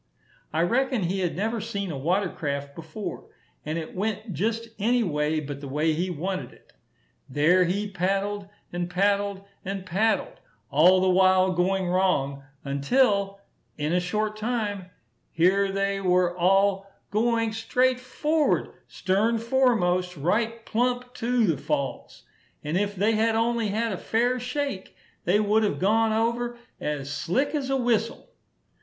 I 0.51 0.63
reckon 0.63 1.03
he 1.03 1.19
had 1.19 1.35
never 1.35 1.61
seen 1.61 1.91
a 1.91 1.95
water 1.99 2.27
craft 2.29 2.73
before; 2.73 3.27
and 3.63 3.77
it 3.77 3.93
went 3.95 4.33
just 4.33 4.69
any 4.79 5.03
way 5.03 5.39
but 5.39 5.61
the 5.61 5.67
way 5.67 5.93
he 5.93 6.09
wanted 6.09 6.51
it. 6.53 6.73
There 7.29 7.65
he 7.65 7.87
paddled, 7.87 8.49
and 8.73 8.89
paddled, 8.89 9.43
and 9.63 9.85
paddled 9.85 10.39
all 10.71 11.01
the 11.01 11.07
while 11.11 11.51
going 11.53 11.87
wrong, 11.87 12.41
until, 12.65 13.41
in 13.77 13.93
a 13.93 13.99
short 13.99 14.35
time, 14.37 14.89
here 15.31 15.71
they 15.71 16.01
were 16.01 16.35
all 16.35 16.89
going, 17.11 17.53
straight 17.53 17.99
forward, 17.99 18.73
stern 18.87 19.37
foremost, 19.37 20.17
right 20.17 20.65
plump 20.65 21.13
to 21.13 21.45
the 21.45 21.57
falls; 21.57 22.23
and 22.63 22.75
if 22.75 22.95
they 22.95 23.11
had 23.11 23.35
only 23.35 23.67
had 23.67 23.91
a 23.91 23.97
fair 23.99 24.39
shake, 24.39 24.95
they 25.25 25.39
would 25.39 25.61
have 25.61 25.77
gone 25.77 26.11
over 26.11 26.57
as 26.79 27.13
slick 27.13 27.53
as 27.53 27.69
a 27.69 27.77
whistle. 27.77 28.31